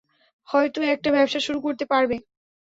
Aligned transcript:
হয়তো 0.47 0.79
একটা 0.93 1.09
ব্যবসা 1.15 1.39
শুরু 1.45 1.59
করতে 1.61 1.85
পারবে। 1.91 2.15